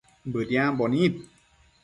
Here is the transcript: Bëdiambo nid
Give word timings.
Bëdiambo 0.31 0.85
nid 0.93 1.15